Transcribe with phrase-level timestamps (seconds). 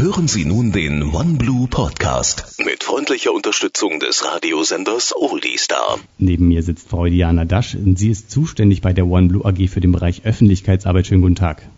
[0.00, 5.98] Hören Sie nun den OneBlue Podcast mit freundlicher Unterstützung des Radiosenders Oldiestar.
[6.18, 9.80] Neben mir sitzt Frau Diana Dasch und sie ist zuständig bei der OneBlue AG für
[9.80, 11.08] den Bereich Öffentlichkeitsarbeit.
[11.08, 11.68] Schönen guten Tag.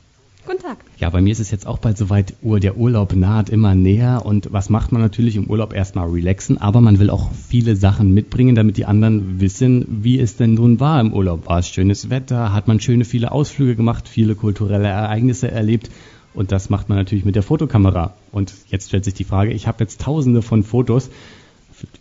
[0.44, 0.76] Guten Tag.
[0.98, 4.52] Ja, bei mir ist es jetzt auch bald soweit, der Urlaub naht immer näher und
[4.52, 8.54] was macht man natürlich im Urlaub erstmal relaxen, aber man will auch viele Sachen mitbringen,
[8.54, 11.46] damit die anderen wissen, wie es denn nun war im Urlaub.
[11.46, 15.90] War es schönes Wetter, hat man schöne viele Ausflüge gemacht, viele kulturelle Ereignisse erlebt
[16.34, 18.15] und das macht man natürlich mit der Fotokamera.
[18.33, 21.10] Und jetzt stellt sich die Frage, ich habe jetzt tausende von Fotos.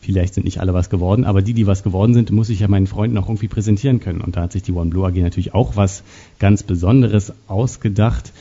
[0.01, 2.67] Vielleicht sind nicht alle was geworden, aber die, die was geworden sind, muss ich ja
[2.67, 4.21] meinen Freunden auch irgendwie präsentieren können.
[4.21, 6.03] Und da hat sich die OneBlue AG natürlich auch was
[6.37, 8.33] ganz Besonderes ausgedacht.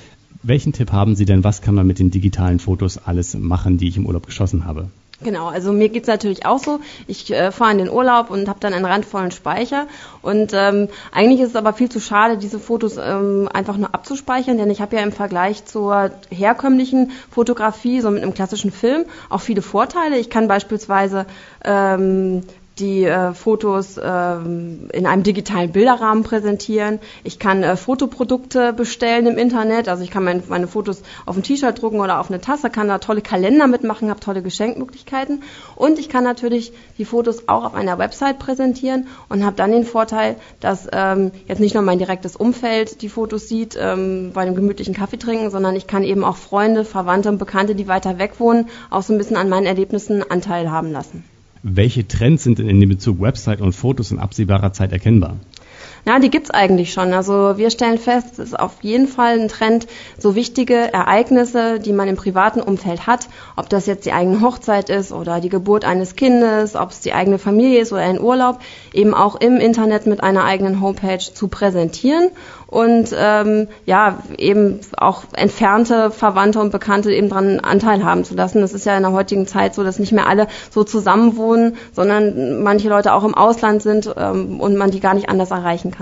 [0.42, 3.88] Welchen Tipp haben Sie denn, was kann man mit den digitalen Fotos alles machen, die
[3.88, 4.90] ich im Urlaub geschossen habe?
[5.20, 6.78] Genau, also mir geht's natürlich auch so.
[7.08, 9.88] Ich äh, fahre in den Urlaub und habe dann einen randvollen Speicher.
[10.22, 14.58] Und ähm, eigentlich ist es aber viel zu schade, diese Fotos ähm, einfach nur abzuspeichern,
[14.58, 19.40] denn ich habe ja im Vergleich zur herkömmlichen Fotografie, so mit einem klassischen Film, auch
[19.40, 20.18] viele Vorteile.
[20.18, 21.26] Ich kann beispielsweise
[21.64, 22.44] ähm,
[22.78, 27.00] die äh, Fotos ähm, in einem digitalen Bilderrahmen präsentieren.
[27.24, 29.88] Ich kann äh, Fotoprodukte bestellen im Internet.
[29.88, 32.88] Also ich kann mein, meine Fotos auf ein T-Shirt drucken oder auf eine Tasse, kann
[32.88, 35.42] da tolle Kalender mitmachen, habe tolle Geschenkmöglichkeiten.
[35.76, 39.84] Und ich kann natürlich die Fotos auch auf einer Website präsentieren und habe dann den
[39.84, 44.54] Vorteil, dass ähm, jetzt nicht nur mein direktes Umfeld die Fotos sieht ähm, bei einem
[44.54, 48.38] gemütlichen Kaffee trinken, sondern ich kann eben auch Freunde, Verwandte und Bekannte, die weiter weg
[48.38, 51.24] wohnen, auch so ein bisschen an meinen Erlebnissen Anteil haben lassen.
[51.62, 55.38] Welche Trends sind denn in dem Bezug Website und Fotos in absehbarer Zeit erkennbar?
[56.08, 57.12] Ja, die gibt's eigentlich schon.
[57.12, 61.92] Also wir stellen fest, es ist auf jeden Fall ein Trend, so wichtige Ereignisse, die
[61.92, 65.84] man im privaten Umfeld hat, ob das jetzt die eigene Hochzeit ist oder die Geburt
[65.84, 68.60] eines Kindes, ob es die eigene Familie ist oder ein Urlaub,
[68.94, 72.30] eben auch im Internet mit einer eigenen Homepage zu präsentieren
[72.68, 78.60] und ähm, ja eben auch entfernte Verwandte und Bekannte eben dran Anteil haben zu lassen.
[78.60, 82.62] Das ist ja in der heutigen Zeit so, dass nicht mehr alle so zusammenwohnen, sondern
[82.62, 85.97] manche Leute auch im Ausland sind ähm, und man die gar nicht anders erreichen kann.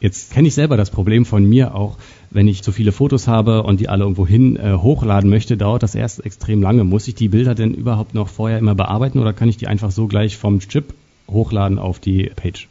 [0.00, 1.96] Jetzt kenne ich selber das Problem von mir auch,
[2.30, 5.82] wenn ich zu viele Fotos habe und die alle irgendwo hin äh, hochladen möchte, dauert
[5.82, 6.84] das erst extrem lange.
[6.84, 9.90] Muss ich die Bilder denn überhaupt noch vorher immer bearbeiten oder kann ich die einfach
[9.90, 10.94] so gleich vom Chip
[11.28, 12.68] hochladen auf die Page?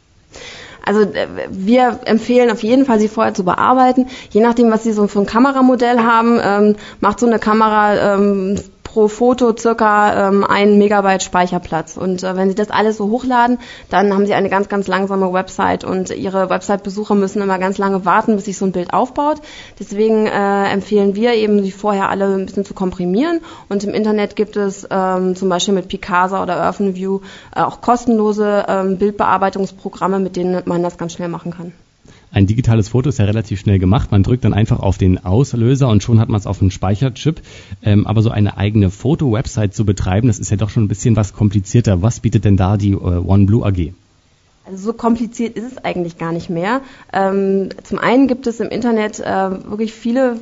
[0.86, 4.06] Also äh, wir empfehlen auf jeden Fall, sie vorher zu bearbeiten.
[4.30, 8.58] Je nachdem, was Sie so für ein Kameramodell haben, ähm, macht so eine Kamera ähm,
[8.98, 11.96] pro Foto circa ähm, ein Megabyte Speicherplatz.
[11.96, 13.58] Und äh, wenn Sie das alles so hochladen,
[13.90, 18.04] dann haben Sie eine ganz, ganz langsame Website und Ihre Website-Besucher müssen immer ganz lange
[18.04, 19.40] warten, bis sich so ein Bild aufbaut.
[19.78, 23.40] Deswegen äh, empfehlen wir eben, sie vorher alle ein bisschen zu komprimieren.
[23.68, 27.20] Und im Internet gibt es ähm, zum Beispiel mit Picasa oder OrphanView
[27.54, 31.72] äh, auch kostenlose ähm, Bildbearbeitungsprogramme, mit denen man das ganz schnell machen kann.
[32.30, 34.10] Ein digitales Foto ist ja relativ schnell gemacht.
[34.10, 37.40] Man drückt dann einfach auf den Auslöser und schon hat man es auf dem Speicherchip.
[37.82, 41.16] Ähm, aber so eine eigene Foto-Website zu betreiben, das ist ja doch schon ein bisschen
[41.16, 42.02] was komplizierter.
[42.02, 43.92] Was bietet denn da die äh, OneBlue AG?
[44.70, 46.82] Also so kompliziert ist es eigentlich gar nicht mehr.
[47.12, 50.36] Ähm, zum einen gibt es im Internet äh, wirklich viele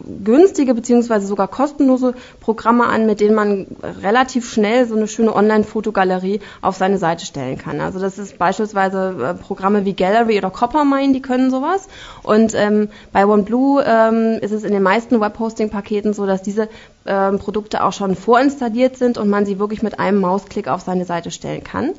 [0.00, 3.66] günstige beziehungsweise sogar kostenlose Programme an, mit denen man
[4.02, 7.80] relativ schnell so eine schöne Online-Fotogalerie auf seine Seite stellen kann.
[7.80, 11.86] Also das ist beispielsweise äh, Programme wie Gallery oder Coppermine, die können sowas.
[12.22, 16.70] Und ähm, bei OneBlue ähm, ist es in den meisten Webhosting-Paketen so, dass diese
[17.04, 21.04] ähm, Produkte auch schon vorinstalliert sind und man sie wirklich mit einem Mausklick auf seine
[21.04, 21.92] Seite stellen kann.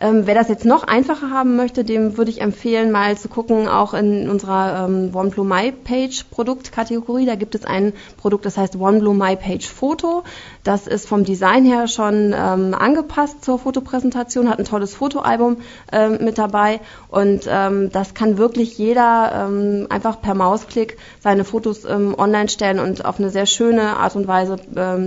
[0.00, 3.66] Ähm, wer das jetzt noch einfacher haben möchte, dem würde ich empfehlen, mal zu gucken,
[3.66, 7.26] auch in unserer ähm, OneBlue My Page Produktkategorie.
[7.26, 10.22] Da gibt es ein Produkt, das heißt OneBlue My Page Foto.
[10.62, 15.56] Das ist vom Design her schon ähm, angepasst zur Fotopräsentation, hat ein tolles Fotoalbum
[15.90, 21.84] ähm, mit dabei und ähm, das kann wirklich jeder ähm, einfach per Mausklick seine Fotos
[21.84, 24.58] ähm, online stellen und auf eine sehr schöne Art und Weise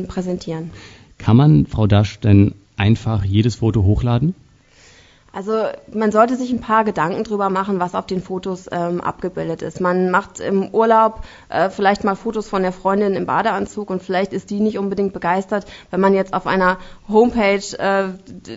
[0.08, 0.72] präsentieren.
[1.18, 4.36] Kann man, Frau Dasch, denn einfach jedes Foto hochladen?
[5.34, 9.62] Also man sollte sich ein paar Gedanken drüber machen, was auf den Fotos ähm, abgebildet
[9.62, 9.80] ist.
[9.80, 14.34] Man macht im Urlaub äh, vielleicht mal Fotos von der Freundin im Badeanzug und vielleicht
[14.34, 18.10] ist die nicht unbedingt begeistert, wenn man jetzt auf einer Homepage äh,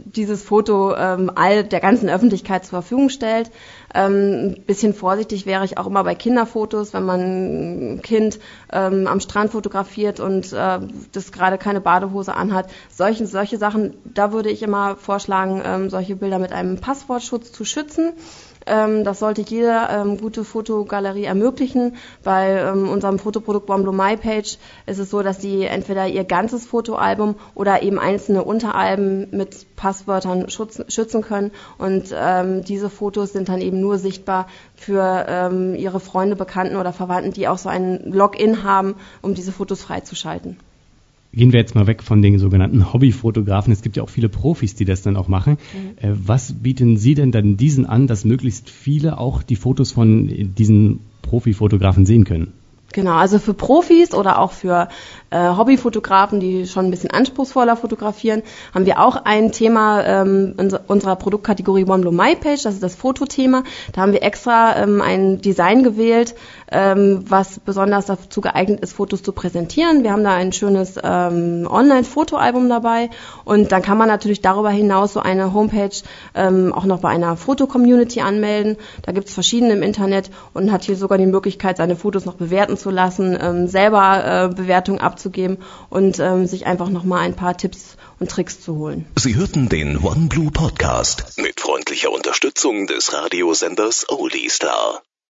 [0.05, 3.53] dieses Foto ähm, all der ganzen Öffentlichkeit zur Verfügung stellt.
[3.94, 8.41] Ähm, ein bisschen vorsichtig wäre ich auch immer bei Kinderfotos, wenn man ein Kind
[8.73, 10.81] ähm, am Strand fotografiert und äh,
[11.12, 12.67] das gerade keine Badehose anhat.
[12.91, 17.64] Solche, solche Sachen, da würde ich immer vorschlagen, ähm, solche Bilder mit einem Passwortschutz zu
[17.64, 18.12] schützen.
[18.66, 21.96] Ähm, das sollte jede ähm, gute Fotogalerie ermöglichen.
[22.22, 26.66] Bei ähm, unserem Fotoprodukt Blue My Page ist es so, dass sie entweder ihr ganzes
[26.66, 31.50] Fotoalbum oder eben einzelne Unteralben mit Passwörtern schützen, schützen können.
[31.78, 34.46] Und ähm, diese Fotos sind dann eben nur sichtbar
[34.76, 39.52] für ähm, ihre Freunde, Bekannten oder Verwandten, die auch so einen Login haben, um diese
[39.52, 40.58] Fotos freizuschalten.
[41.35, 43.73] Gehen wir jetzt mal weg von den sogenannten Hobbyfotografen.
[43.73, 45.59] Es gibt ja auch viele Profis, die das dann auch machen.
[45.73, 45.99] Mhm.
[45.99, 50.55] Äh, was bieten Sie denn dann diesen an, dass möglichst viele auch die Fotos von
[50.57, 52.53] diesen Profifotografen sehen können?
[52.94, 54.87] Genau, also für Profis oder auch für
[55.31, 60.73] äh, Hobbyfotografen, die schon ein bisschen anspruchsvoller fotografieren, haben wir auch ein Thema ähm, in
[60.87, 63.64] unserer Produktkategorie One Blue My Page, das ist das Fotothema.
[63.93, 66.37] Da haben wir extra ähm, ein Design gewählt,
[66.70, 70.05] ähm, was besonders dazu geeignet ist, Fotos zu präsentieren.
[70.05, 73.11] Wir haben da ein schönes ähm, Online-Fotoalbum dabei
[73.44, 75.97] und dann kann man natürlich darüber hinaus so eine Homepage
[76.37, 78.76] ähm, auch noch bei einer Foto-Community anmelden.
[79.02, 82.35] Da gibt es verschiedene im Internet und hat hier sogar die Möglichkeit, seine Fotos noch
[82.35, 85.57] bewerten zu lassen, ähm, selber äh, Bewertungen abzugeben
[85.89, 89.07] und ähm, sich einfach nochmal ein paar Tipps und Tricks zu holen.
[89.17, 95.03] Sie hörten den OneBlue Podcast mit freundlicher Unterstützung des Radiosenders Oldie Star.